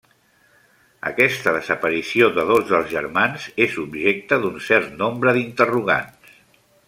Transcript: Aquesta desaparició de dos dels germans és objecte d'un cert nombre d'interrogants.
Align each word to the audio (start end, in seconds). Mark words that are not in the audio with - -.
Aquesta 1.09 1.51
desaparició 1.57 2.29
de 2.37 2.45
dos 2.53 2.65
dels 2.71 2.89
germans 2.95 3.45
és 3.67 3.77
objecte 3.85 4.41
d'un 4.45 4.57
cert 4.69 4.99
nombre 5.03 5.37
d'interrogants. 5.39 6.35